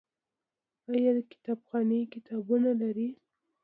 آیا 0.93 1.13
کتابخانې 1.31 1.99
کتابونه 2.13 2.71
لري؟ 2.81 3.09